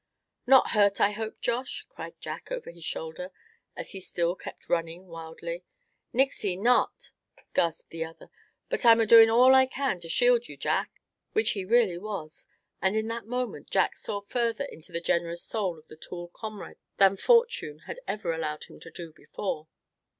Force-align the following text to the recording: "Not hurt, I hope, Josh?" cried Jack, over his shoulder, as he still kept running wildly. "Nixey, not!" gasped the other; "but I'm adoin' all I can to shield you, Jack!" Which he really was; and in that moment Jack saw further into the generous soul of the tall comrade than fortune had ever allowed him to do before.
"Not 0.47 0.71
hurt, 0.71 0.99
I 0.99 1.11
hope, 1.11 1.39
Josh?" 1.41 1.85
cried 1.87 2.19
Jack, 2.19 2.51
over 2.51 2.71
his 2.71 2.83
shoulder, 2.83 3.29
as 3.75 3.91
he 3.91 4.01
still 4.01 4.35
kept 4.35 4.67
running 4.67 5.05
wildly. 5.05 5.63
"Nixey, 6.11 6.57
not!" 6.57 7.11
gasped 7.53 7.91
the 7.91 8.03
other; 8.03 8.31
"but 8.67 8.83
I'm 8.83 8.99
adoin' 8.99 9.29
all 9.29 9.53
I 9.53 9.67
can 9.67 9.99
to 9.99 10.09
shield 10.09 10.47
you, 10.47 10.57
Jack!" 10.57 11.03
Which 11.33 11.51
he 11.51 11.65
really 11.65 11.99
was; 11.99 12.47
and 12.81 12.95
in 12.95 13.09
that 13.09 13.27
moment 13.27 13.69
Jack 13.69 13.95
saw 13.95 14.21
further 14.21 14.63
into 14.65 14.91
the 14.91 15.01
generous 15.01 15.43
soul 15.43 15.77
of 15.77 15.87
the 15.87 15.97
tall 15.97 16.29
comrade 16.29 16.77
than 16.97 17.15
fortune 17.15 17.77
had 17.85 17.99
ever 18.07 18.33
allowed 18.33 18.63
him 18.63 18.79
to 18.79 18.89
do 18.89 19.11
before. 19.13 19.67